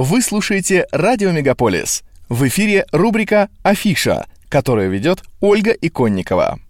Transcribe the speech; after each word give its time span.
Вы 0.00 0.22
слушаете 0.22 0.86
«Радио 0.92 1.32
Мегаполис». 1.32 2.04
В 2.28 2.46
эфире 2.46 2.86
рубрика 2.92 3.48
«Афиша», 3.64 4.26
которую 4.48 4.92
ведет 4.92 5.24
Ольга 5.40 5.72
Иконникова. 5.72 6.60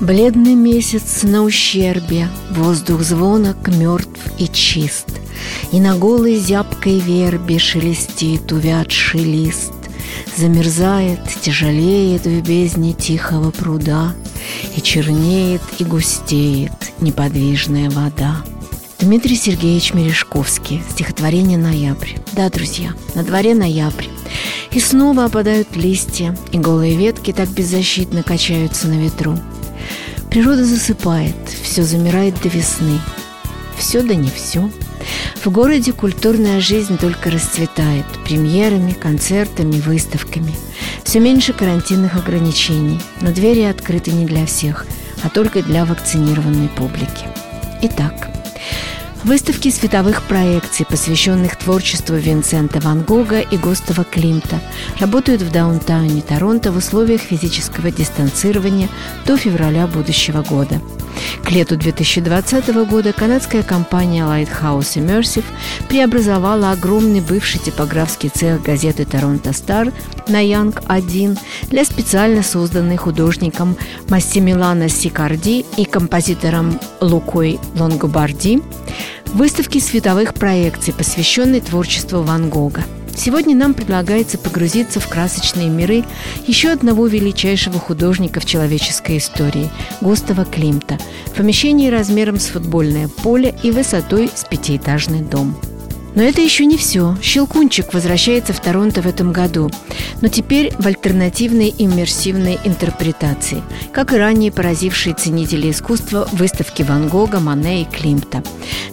Бледный 0.00 0.54
месяц 0.54 1.24
на 1.24 1.42
ущербе, 1.42 2.28
Воздух 2.52 3.00
звонок 3.00 3.66
мертв 3.66 4.20
и 4.38 4.46
чист, 4.46 5.08
И 5.72 5.80
на 5.80 5.96
голой 5.96 6.36
зябкой 6.36 7.00
вербе 7.00 7.58
Шелестит 7.58 8.52
увядший 8.52 9.24
лист. 9.24 9.72
Замерзает, 10.36 11.18
тяжелеет 11.40 12.26
в 12.26 12.42
бездне 12.42 12.92
тихого 12.92 13.50
пруда, 13.50 14.14
И 14.76 14.80
чернеет 14.80 15.62
и 15.80 15.84
густеет 15.84 16.92
неподвижная 17.00 17.90
вода. 17.90 18.44
Дмитрий 18.98 19.36
Сергеевич 19.36 19.92
Мережковский. 19.92 20.82
Стихотворение 20.90 21.58
«Ноябрь». 21.58 22.14
Да, 22.32 22.48
друзья, 22.48 22.94
на 23.14 23.22
дворе 23.22 23.54
ноябрь. 23.54 24.06
И 24.70 24.80
снова 24.80 25.26
опадают 25.26 25.76
листья, 25.76 26.36
и 26.50 26.58
голые 26.58 26.96
ветки 26.96 27.32
так 27.32 27.48
беззащитно 27.50 28.22
качаются 28.22 28.88
на 28.88 28.94
ветру. 28.94 29.38
Природа 30.30 30.64
засыпает, 30.64 31.36
все 31.62 31.82
замирает 31.82 32.40
до 32.40 32.48
весны. 32.48 32.98
Все 33.76 34.02
да 34.02 34.14
не 34.14 34.30
все. 34.30 34.70
В 35.44 35.50
городе 35.50 35.92
культурная 35.92 36.60
жизнь 36.60 36.96
только 36.96 37.30
расцветает 37.30 38.06
премьерами, 38.24 38.92
концертами, 38.92 39.78
выставками. 39.78 40.54
Все 41.04 41.20
меньше 41.20 41.52
карантинных 41.52 42.16
ограничений, 42.16 43.00
но 43.20 43.30
двери 43.30 43.62
открыты 43.62 44.10
не 44.10 44.24
для 44.24 44.46
всех, 44.46 44.86
а 45.22 45.28
только 45.28 45.62
для 45.62 45.84
вакцинированной 45.84 46.68
публики. 46.68 47.26
Итак, 47.82 48.30
Выставки 49.24 49.70
световых 49.70 50.22
проекций, 50.22 50.86
посвященных 50.86 51.56
творчеству 51.56 52.16
Винсента 52.16 52.80
Ван 52.80 53.02
Гога 53.02 53.40
и 53.40 53.56
Густава 53.56 54.04
Климта, 54.04 54.60
работают 55.00 55.42
в 55.42 55.50
даунтауне 55.50 56.22
Торонто 56.22 56.70
в 56.70 56.76
условиях 56.76 57.22
физического 57.22 57.90
дистанцирования 57.90 58.88
до 59.26 59.36
февраля 59.36 59.86
будущего 59.86 60.42
года. 60.42 60.80
К 61.42 61.50
лету 61.50 61.76
2020 61.76 62.68
года 62.88 63.12
канадская 63.12 63.62
компания 63.62 64.22
Lighthouse 64.22 64.96
Immersive 64.96 65.44
преобразовала 65.88 66.72
огромный 66.72 67.20
бывший 67.20 67.58
типографский 67.58 68.28
цех 68.28 68.62
газеты 68.62 69.04
«Торонто 69.04 69.52
Стар» 69.52 69.92
на 70.28 70.40
Янг-1 70.40 71.38
для 71.70 71.84
специально 71.84 72.42
созданной 72.42 72.96
художником 72.96 73.76
Массимилана 74.08 74.88
Сикарди 74.88 75.64
и 75.76 75.84
композитором 75.84 76.78
Лукой 77.00 77.58
Лонгобарди 77.74 78.62
выставки 79.36 79.78
световых 79.78 80.32
проекций, 80.32 80.94
посвященной 80.94 81.60
творчеству 81.60 82.22
Ван 82.22 82.48
Гога. 82.48 82.84
Сегодня 83.14 83.54
нам 83.54 83.74
предлагается 83.74 84.38
погрузиться 84.38 84.98
в 84.98 85.08
красочные 85.08 85.68
миры 85.68 86.04
еще 86.46 86.70
одного 86.70 87.06
величайшего 87.06 87.78
художника 87.78 88.40
в 88.40 88.46
человеческой 88.46 89.18
истории– 89.18 89.70
Густава 90.00 90.46
Климта, 90.46 90.98
в 91.26 91.34
помещении 91.34 91.90
размером 91.90 92.38
с 92.38 92.46
футбольное 92.46 93.08
поле 93.08 93.54
и 93.62 93.70
высотой 93.70 94.30
с 94.34 94.44
пятиэтажный 94.44 95.20
дом– 95.20 95.58
но 96.16 96.22
это 96.22 96.40
еще 96.40 96.64
не 96.64 96.76
все. 96.76 97.16
«Щелкунчик» 97.22 97.94
возвращается 97.94 98.52
в 98.52 98.60
Торонто 98.60 99.02
в 99.02 99.06
этом 99.06 99.32
году, 99.32 99.70
но 100.22 100.28
теперь 100.28 100.72
в 100.78 100.86
альтернативной 100.86 101.72
иммерсивной 101.78 102.58
интерпретации, 102.64 103.62
как 103.92 104.12
и 104.12 104.16
ранее 104.16 104.50
поразившие 104.50 105.14
ценители 105.14 105.70
искусства 105.70 106.28
выставки 106.32 106.82
Ван 106.82 107.08
Гога, 107.08 107.38
Мане 107.38 107.82
и 107.82 107.84
Климта. 107.84 108.42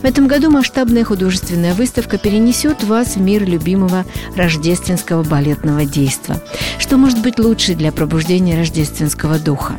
В 0.02 0.06
этом 0.06 0.28
году 0.28 0.52
масштабная 0.52 1.06
художественная 1.06 1.74
выставка 1.74 2.18
перенесет 2.18 2.84
вас 2.84 3.16
в 3.16 3.22
мир 3.22 3.46
любимого 3.46 4.06
рождественского 4.36 5.24
балетного 5.24 5.86
действа. 5.86 6.42
Что 6.78 6.98
может 6.98 7.22
быть 7.22 7.40
лучше 7.40 7.74
для 7.74 7.94
пробуждения 7.94 8.58
рождественского 8.58 9.40
духа? 9.40 9.78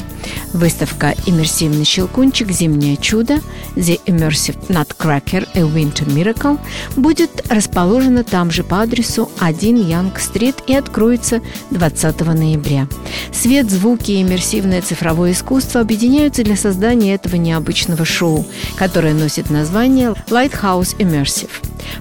Выставка 0.55 1.15
«Иммерсивный 1.27 1.85
щелкунчик. 1.85 2.51
Зимнее 2.51 2.97
чудо» 2.97 3.41
«The 3.75 4.01
Immersive 4.07 4.57
Nutcracker 4.69 5.47
A 5.55 5.61
Winter 5.61 6.07
Miracle» 6.07 6.59
будет 6.97 7.34
расположена 7.49 8.25
там 8.25 8.51
же 8.51 8.63
по 8.65 8.81
адресу 8.81 9.31
1 9.39 9.87
Янг-стрит 9.87 10.57
и 10.67 10.75
откроется 10.75 11.41
20 11.71 12.21
ноября. 12.21 12.89
Свет, 13.33 13.71
звуки 13.71 14.13
и 14.13 14.23
иммерсивное 14.23 14.83
цифровое 14.83 15.33
искусство 15.33 15.81
объединяются 15.81 16.43
для 16.45 16.57
создания 16.57 17.15
этого 17.15 17.37
необычного 17.37 18.05
шоу, 18.05 18.47
которое 18.77 19.15
носит 19.15 19.51
название 19.51 20.15
Lighthouse 20.29 20.97
Immersive. 20.99 21.51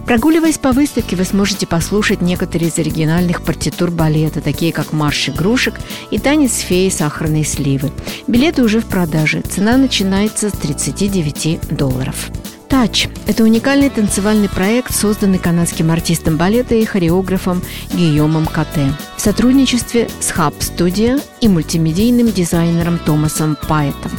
Прогуливаясь 0.05 0.57
по 0.57 0.71
выставке, 0.71 1.15
вы 1.15 1.23
сможете 1.23 1.67
послушать 1.67 2.21
некоторые 2.21 2.69
из 2.69 2.79
оригинальных 2.79 3.43
партитур 3.43 3.91
балета, 3.91 4.41
такие 4.41 4.71
как 4.71 4.93
«Марш 4.93 5.29
игрушек» 5.29 5.75
и 6.11 6.19
«Танец 6.19 6.57
феи 6.59 6.89
сахарной 6.89 7.43
сливы». 7.43 7.91
Билеты 8.27 8.63
уже 8.63 8.79
в 8.79 8.85
продаже. 8.85 9.41
Цена 9.41 9.77
начинается 9.77 10.49
с 10.49 10.53
39 10.53 11.59
долларов. 11.71 12.31
«Тач»– 12.73 13.07
это 13.27 13.43
уникальный 13.43 13.91
танцевальный 13.91 14.49
проект, 14.49 14.95
созданный 14.95 15.37
канадским 15.37 15.91
артистом 15.91 16.37
балета 16.37 16.73
и 16.73 16.83
хореографом 16.85 17.61
Гийомом 17.93 18.47
Кате 18.47 18.91
в 19.15 19.21
сотрудничестве 19.21 20.09
с 20.19 20.31
Hub 20.31 20.57
Studio 20.57 21.21
и 21.39 21.47
мультимедийным 21.47 22.31
дизайнером 22.31 22.97
Томасом 22.97 23.55
Пайтом. 23.69 24.11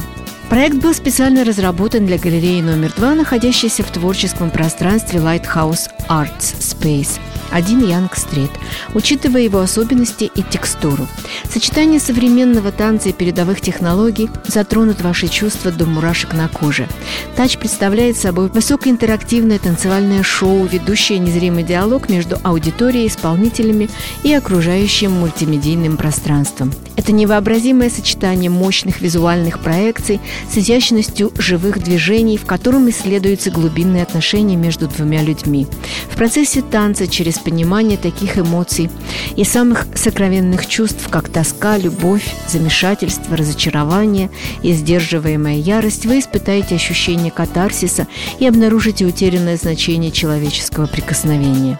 Проект 0.49 0.77
был 0.77 0.93
специально 0.93 1.43
разработан 1.43 2.05
для 2.05 2.17
галереи 2.17 2.61
номер 2.61 2.93
два, 2.95 3.13
находящейся 3.13 3.83
в 3.83 3.91
творческом 3.91 4.49
пространстве 4.49 5.19
Lighthouse 5.19 5.89
Arts 6.07 6.55
Space– 6.61 7.19
1 7.51 7.87
Янг-стрит, 7.87 8.51
учитывая 8.93 9.41
его 9.41 9.59
особенности 9.59 10.25
и 10.33 10.43
текстуру. 10.43 11.07
Сочетание 11.51 11.99
современного 11.99 12.71
танца 12.71 13.09
и 13.09 13.13
передовых 13.13 13.61
технологий 13.61 14.29
затронут 14.47 15.01
ваши 15.01 15.27
чувства 15.27 15.71
до 15.71 15.85
мурашек 15.85 16.33
на 16.33 16.47
коже. 16.47 16.87
Тач 17.35 17.57
представляет 17.57 18.17
собой 18.17 18.49
высокоинтерактивное 18.49 19.59
танцевальное 19.59 20.23
шоу, 20.23 20.65
ведущее 20.65 21.19
незримый 21.19 21.63
диалог 21.63 22.09
между 22.09 22.37
аудиторией, 22.43 23.07
исполнителями 23.07 23.89
и 24.23 24.33
окружающим 24.33 25.11
мультимедийным 25.11 25.97
пространством. 25.97 26.71
Это 26.95 27.11
невообразимое 27.11 27.89
сочетание 27.89 28.49
мощных 28.49 29.01
визуальных 29.01 29.59
проекций 29.59 30.19
с 30.51 30.57
изящностью 30.57 31.31
живых 31.37 31.83
движений, 31.83 32.37
в 32.37 32.45
котором 32.45 32.89
исследуются 32.89 33.51
глубинные 33.51 34.03
отношения 34.03 34.55
между 34.55 34.87
двумя 34.87 35.21
людьми. 35.21 35.67
В 36.09 36.15
процессе 36.15 36.61
танца 36.61 37.07
через 37.07 37.37
понимание 37.45 37.97
таких 37.97 38.37
эмоций 38.39 38.89
и 39.35 39.43
самых 39.43 39.85
сокровенных 39.95 40.65
чувств, 40.67 41.07
как 41.09 41.29
тоска, 41.29 41.77
любовь, 41.77 42.35
замешательство, 42.49 43.37
разочарование 43.37 44.31
и 44.63 44.73
сдерживаемая 44.73 45.55
ярость, 45.55 46.05
вы 46.05 46.19
испытаете 46.19 46.75
ощущение 46.75 47.31
катарсиса 47.31 48.07
и 48.39 48.47
обнаружите 48.47 49.05
утерянное 49.05 49.57
значение 49.57 50.11
человеческого 50.11 50.87
прикосновения. 50.87 51.79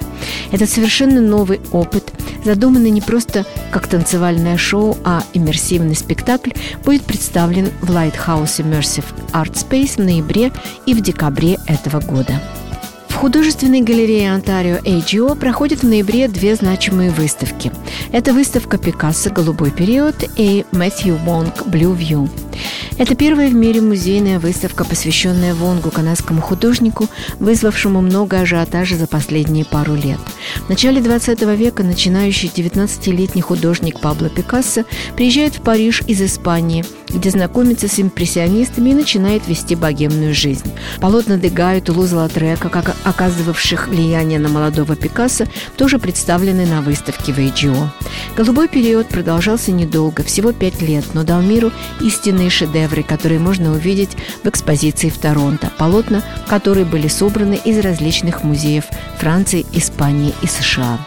Это 0.51 0.67
совершенно 0.67 1.19
новый 1.19 1.59
опыт, 1.71 2.13
задуманный 2.45 2.91
не 2.91 3.01
просто 3.01 3.45
как 3.71 3.87
танцевальное 3.87 4.57
шоу, 4.57 4.97
а 5.03 5.23
иммерсивный 5.33 5.95
спектакль, 5.95 6.51
будет 6.83 7.03
представлен 7.03 7.71
в 7.81 7.89
Lighthouse 7.89 8.59
Immersive 8.59 9.05
Art 9.33 9.53
Space 9.53 9.95
в 9.95 10.05
ноябре 10.05 10.51
и 10.85 10.93
в 10.93 11.01
декабре 11.01 11.57
этого 11.67 11.99
года. 11.99 12.39
Художественной 13.25 13.81
галерее 13.81 14.35
Онтарио 14.35 14.75
AGO 14.75 15.35
проходят 15.35 15.79
в 15.79 15.87
ноябре 15.87 16.27
две 16.27 16.53
значимые 16.53 17.09
выставки. 17.09 17.71
Это 18.11 18.33
выставка 18.33 18.77
Пикассо 18.77 19.31
«Голубой 19.31 19.71
период» 19.71 20.13
и 20.35 20.63
Мэтью 20.71 21.15
Вонг 21.15 21.63
«Blue 21.63 21.97
View». 21.97 22.29
Это 22.97 23.15
первая 23.15 23.49
в 23.49 23.53
мире 23.53 23.81
музейная 23.81 24.39
выставка, 24.39 24.85
посвященная 24.85 25.53
Вонгу, 25.53 25.91
канадскому 25.91 26.41
художнику, 26.41 27.07
вызвавшему 27.39 28.01
много 28.01 28.39
ажиотажа 28.39 28.95
за 28.95 29.07
последние 29.07 29.65
пару 29.65 29.95
лет. 29.95 30.19
В 30.65 30.69
начале 30.69 31.01
20 31.01 31.41
века 31.57 31.83
начинающий 31.83 32.51
19-летний 32.55 33.41
художник 33.41 33.99
Пабло 33.99 34.29
Пикассо 34.29 34.85
приезжает 35.15 35.55
в 35.55 35.61
Париж 35.61 36.03
из 36.07 36.21
Испании, 36.21 36.85
где 37.09 37.29
знакомится 37.29 37.87
с 37.87 37.99
импрессионистами 37.99 38.91
и 38.91 38.95
начинает 38.95 39.47
вести 39.47 39.75
богемную 39.75 40.33
жизнь. 40.33 40.71
Полотна 40.99 41.37
Дега 41.37 41.75
и 41.75 41.81
Тулуза 41.81 42.15
Латрека, 42.17 42.69
как 42.69 42.95
оказывавших 43.03 43.87
влияние 43.87 44.39
на 44.39 44.49
молодого 44.49 44.95
Пикассо, 44.95 45.45
тоже 45.77 45.99
представлены 45.99 46.65
на 46.65 46.81
выставке 46.81 47.33
в 47.33 47.39
AGO. 47.39 47.89
Голубой 48.37 48.67
период 48.67 49.07
продолжался 49.07 49.71
недолго, 49.71 50.23
всего 50.23 50.51
пять 50.51 50.81
лет, 50.81 51.05
но 51.13 51.23
дал 51.23 51.41
миру 51.41 51.71
истинные 52.01 52.44
шедевры 52.49 52.75
шедевры, 52.75 53.03
которые 53.03 53.39
можно 53.39 53.71
увидеть 53.71 54.17
в 54.43 54.47
экспозиции 54.47 55.09
в 55.09 55.17
Торонто, 55.17 55.71
полотна, 55.77 56.23
которые 56.47 56.85
были 56.85 57.07
собраны 57.07 57.59
из 57.63 57.79
различных 57.79 58.43
музеев 58.43 58.85
Франции, 59.17 59.65
Испании 59.73 60.33
и 60.41 60.47
США. 60.47 60.99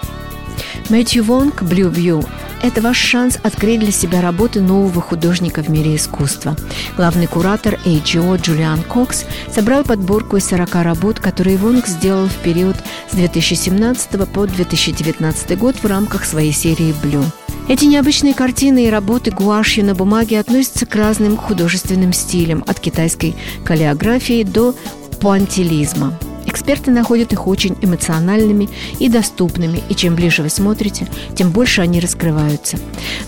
Мэтью 0.89 1.25
Вонг 1.25 1.63
«Blue 1.63 1.93
View» 1.93 2.27
это 2.61 2.81
ваш 2.81 2.97
шанс 2.97 3.39
открыть 3.43 3.81
для 3.81 3.93
себя 3.93 4.21
работы 4.21 4.61
нового 4.61 5.01
художника 5.01 5.63
в 5.63 5.69
мире 5.69 5.95
искусства. 5.95 6.57
Главный 6.97 7.29
куратор 7.29 7.79
AGO 7.85 8.37
Джулиан 8.41 8.83
Кокс 8.83 9.25
собрал 9.55 9.85
подборку 9.85 10.39
из 10.39 10.47
40 10.47 10.75
работ, 10.83 11.21
которые 11.21 11.57
Вонг 11.57 11.87
сделал 11.87 12.27
в 12.27 12.35
период 12.37 12.77
с 13.13 13.15
2017 13.15 14.29
по 14.29 14.47
2019 14.47 15.59
год 15.59 15.77
в 15.77 15.87
рамках 15.87 16.25
своей 16.25 16.53
серии 16.53 16.93
«Блю». 17.01 17.23
Эти 17.69 17.85
необычные 17.85 18.33
картины 18.33 18.87
и 18.87 18.91
работы 18.91 19.31
гуашью 19.31 19.85
на 19.85 19.95
бумаге 19.95 20.41
относятся 20.41 20.87
к 20.87 20.95
разным 20.95 21.37
художественным 21.37 22.15
стилям, 22.15 22.65
от 22.67 22.81
китайской 22.81 23.35
каллиографии 23.63 24.43
до 24.43 24.75
пуантилизма. 25.21 26.19
Эксперты 26.69 26.91
находят 26.91 27.33
их 27.33 27.47
очень 27.47 27.79
эмоциональными 27.81 28.69
и 28.99 29.09
доступными, 29.09 29.83
и 29.89 29.95
чем 29.95 30.15
ближе 30.15 30.43
вы 30.43 30.51
смотрите, 30.51 31.09
тем 31.35 31.51
больше 31.51 31.81
они 31.81 31.99
раскрываются. 31.99 32.77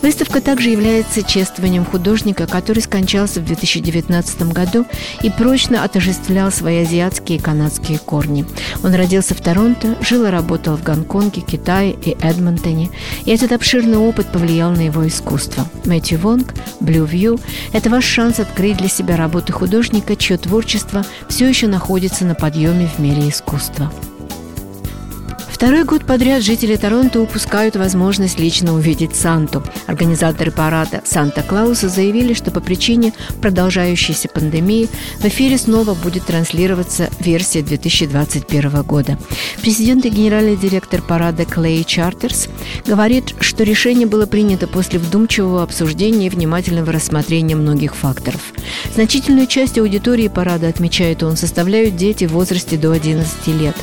Выставка 0.03 0.43
также 0.43 0.69
является 0.69 1.23
чествованием 1.23 1.87
художника, 1.87 2.47
который 2.47 2.81
скончался 2.81 3.41
в 3.41 3.47
2019 3.47 4.43
году 4.53 4.85
и 5.23 5.31
прочно 5.31 5.85
отождествлял 5.85 6.53
свои 6.53 6.83
азиатские 6.83 7.39
и 7.39 7.41
канадские 7.41 7.99
корни. 7.99 8.45
Он 8.83 8.93
родился 8.93 9.35
в 9.35 9.41
Торонто, 9.41 9.97
жил 10.03 10.27
и 10.27 10.31
работал 10.31 10.77
в 10.77 10.83
Гонконге, 10.83 11.41
Китае 11.41 11.93
и 11.93 12.19
Эдмонтоне, 12.21 12.91
и 13.25 13.31
этот 13.31 13.53
обширный 13.53 13.97
опыт 13.97 14.31
повлиял 14.31 14.71
на 14.73 14.83
его 14.83 15.09
искусство. 15.09 15.67
Мэтью 15.87 16.19
Вонг, 16.19 16.53
Blue 16.81 17.11
View– 17.11 17.41
это 17.73 17.89
ваш 17.89 18.05
шанс 18.05 18.39
открыть 18.39 18.77
для 18.77 18.89
себя 18.89 19.17
работы 19.17 19.55
художника, 19.55 20.15
чье 20.15 20.37
творчество 20.37 21.07
все 21.31 21.49
еще 21.49 21.69
находится 21.69 22.27
на 22.27 22.35
подъеме 22.35 22.87
в 22.87 22.99
мире 22.99 23.30
мире 23.31 23.37
искусства. 23.39 24.10
Второй 25.61 25.85
год 25.85 26.07
подряд 26.07 26.43
жители 26.43 26.75
Торонто 26.77 27.21
упускают 27.21 27.77
возможность 27.77 28.39
лично 28.39 28.73
увидеть 28.73 29.15
Санту. 29.15 29.63
Организаторы 29.87 30.51
парада 30.51 31.03
Санта-Клауса 31.05 31.91
заявили, 31.91 32.33
что 32.33 32.51
по 32.51 32.61
причине 32.61 33.13
продолжающейся 33.43 34.31
пандемии 34.31 34.89
в 35.19 35.27
эфире 35.27 35.59
снова 35.59 35.93
будет 35.93 36.25
транслироваться 36.25 37.11
версия 37.21 37.61
2021 37.61 38.83
года. 38.85 39.19
Президент 39.61 40.07
и 40.07 40.09
генеральный 40.09 40.57
директор 40.57 41.03
парада 41.03 41.45
Клей 41.45 41.85
Чартерс 41.85 42.49
говорит, 42.87 43.35
что 43.41 43.63
решение 43.63 44.07
было 44.07 44.25
принято 44.25 44.67
после 44.67 44.99
вдумчивого 44.99 45.63
обсуждения 45.63 46.29
и 46.29 46.31
внимательного 46.31 46.91
рассмотрения 46.91 47.55
многих 47.55 47.95
факторов. 47.97 48.55
Значительную 48.95 49.47
часть 49.47 49.79
аудитории 49.79 50.29
парада, 50.29 50.69
отмечает 50.69 51.23
он, 51.23 51.37
составляют 51.37 51.97
дети 51.97 52.25
в 52.25 52.33
возрасте 52.33 52.79
до 52.79 52.93
11 52.93 53.47
лет. 53.49 53.77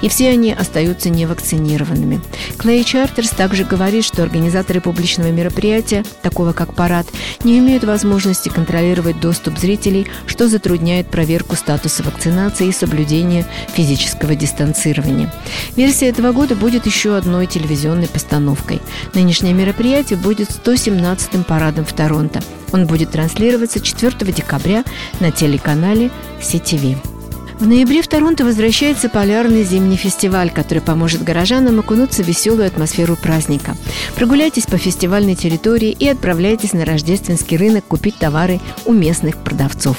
И 0.00 0.08
все 0.08 0.30
они 0.30 0.52
остаются 0.52 1.08
не 1.08 1.23
вакцинированными. 1.26 2.20
Клей 2.58 2.84
Чартерс 2.84 3.30
также 3.30 3.64
говорит, 3.64 4.04
что 4.04 4.22
организаторы 4.22 4.80
публичного 4.80 5.30
мероприятия, 5.30 6.04
такого 6.22 6.52
как 6.52 6.74
парад, 6.74 7.06
не 7.44 7.58
имеют 7.58 7.84
возможности 7.84 8.48
контролировать 8.48 9.20
доступ 9.20 9.58
зрителей, 9.58 10.06
что 10.26 10.48
затрудняет 10.48 11.08
проверку 11.10 11.56
статуса 11.56 12.02
вакцинации 12.02 12.68
и 12.68 12.72
соблюдение 12.72 13.46
физического 13.74 14.34
дистанцирования. 14.34 15.32
Версия 15.76 16.08
этого 16.08 16.32
года 16.32 16.54
будет 16.54 16.86
еще 16.86 17.16
одной 17.16 17.46
телевизионной 17.46 18.08
постановкой. 18.08 18.80
Нынешнее 19.14 19.52
мероприятие 19.54 20.18
будет 20.18 20.50
117-м 20.50 21.44
парадом 21.44 21.84
в 21.84 21.92
Торонто. 21.92 22.42
Он 22.72 22.86
будет 22.86 23.12
транслироваться 23.12 23.80
4 23.80 24.32
декабря 24.32 24.84
на 25.20 25.30
телеканале 25.30 26.10
CTV. 26.40 27.13
В 27.58 27.66
ноябре 27.66 28.02
в 28.02 28.08
Торонто 28.08 28.44
возвращается 28.44 29.08
полярный 29.08 29.62
зимний 29.62 29.96
фестиваль, 29.96 30.50
который 30.50 30.80
поможет 30.80 31.22
горожанам 31.22 31.78
окунуться 31.78 32.22
в 32.22 32.26
веселую 32.26 32.66
атмосферу 32.66 33.16
праздника. 33.16 33.76
Прогуляйтесь 34.16 34.66
по 34.66 34.76
фестивальной 34.76 35.36
территории 35.36 35.90
и 35.90 36.08
отправляйтесь 36.08 36.72
на 36.72 36.84
рождественский 36.84 37.56
рынок 37.56 37.84
купить 37.86 38.18
товары 38.18 38.60
у 38.84 38.92
местных 38.92 39.36
продавцов. 39.36 39.96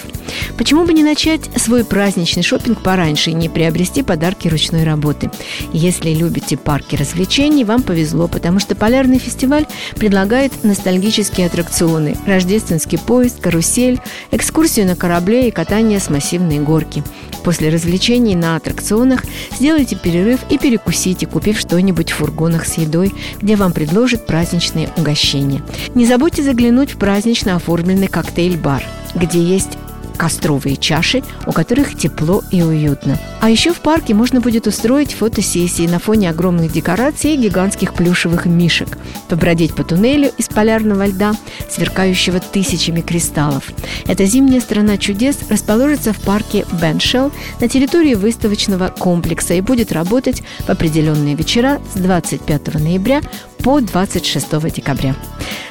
Почему 0.58 0.86
бы 0.86 0.94
не 0.94 1.04
начать 1.04 1.50
свой 1.56 1.86
праздничный 1.86 2.44
шопинг 2.44 2.82
пораньше 2.82 3.32
и 3.32 3.34
не 3.34 3.48
приобрести 3.48 4.04
подарки 4.04 4.48
ручной 4.48 4.84
работы? 4.84 5.32
Если 5.72 6.14
любите 6.14 6.58
парки 6.58 6.96
развлечений, 6.96 7.64
вам 7.64 7.84
повезло, 7.84 8.28
потому 8.28 8.60
что 8.60 8.76
Полярный 8.76 9.18
фестиваль 9.18 9.66
предлагает 9.96 10.64
ностальгические 10.64 11.48
аттракционы, 11.48 12.18
рождественский 12.28 13.00
поезд, 13.00 13.40
карусель, 13.40 14.00
экскурсию 14.32 14.86
на 14.86 14.96
корабле 14.96 15.48
и 15.48 15.52
катание 15.52 16.00
с 16.00 16.10
массивной 16.10 16.60
горки. 16.60 17.04
После 17.46 17.70
развлечений 17.70 18.36
на 18.36 18.56
аттракционах 18.56 19.24
сделайте 19.52 19.96
перерыв 19.96 20.40
и 20.50 20.58
перекусите, 20.58 21.28
купив 21.28 21.60
что-нибудь 21.60 22.12
в 22.12 22.16
фургонах 22.16 22.66
с 22.66 22.80
едой, 22.80 23.14
где 23.40 23.56
вам 23.56 23.72
предложат 23.72 24.26
праздничные 24.26 24.90
угощения. 24.98 25.62
Не 25.94 26.08
забудьте 26.08 26.42
заглянуть 26.42 26.96
в 26.96 26.98
празднично 26.98 27.56
оформленный 27.56 28.08
коктейль-бар, 28.08 28.84
где 29.14 29.40
есть 29.40 29.78
костровые 30.16 30.78
чаши, 30.78 31.24
у 31.46 31.52
которых 31.52 31.98
тепло 31.98 32.44
и 32.52 32.62
уютно. 32.62 33.20
А 33.42 33.50
еще 33.50 33.74
в 33.74 33.80
парке 33.82 34.14
можно 34.14 34.42
будет 34.42 34.68
устроить 34.68 35.14
фотосессии 35.14 35.88
на 35.88 36.00
фоне 36.00 36.30
огромных 36.30 36.72
декораций 36.72 37.34
и 37.34 37.38
гигантских 37.38 37.94
плюшевых 37.94 38.46
мишек, 38.46 38.98
побродить 39.30 39.76
по 39.76 39.84
туннелю 39.84 40.32
из 40.38 40.48
полярного 40.48 41.06
льда, 41.06 41.34
сверкающего 41.70 42.40
тысячами 42.40 43.02
кристаллов. 43.02 43.72
Эта 44.08 44.26
зимняя 44.26 44.62
страна 44.62 44.98
чудес 44.98 45.38
расположится 45.50 46.14
в 46.14 46.20
парке 46.22 46.66
Беншелл 46.82 47.32
на 47.60 47.68
территории 47.68 48.16
выставочного 48.16 48.88
комплекса 48.88 49.54
и 49.54 49.62
будет 49.62 49.92
работать 49.92 50.44
в 50.66 50.70
определенные 50.70 51.36
вечера 51.36 51.82
с 51.94 52.00
25 52.00 52.76
ноября 52.76 53.22
по 53.64 53.80
26 53.80 54.74
декабря. 54.74 55.16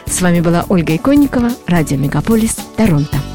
С 0.07 0.21
вами 0.21 0.41
была 0.41 0.65
Ольга 0.69 0.95
Иконникова, 0.95 1.51
радио 1.67 1.97
«Мегаполис», 1.97 2.57
Торонто. 2.77 3.34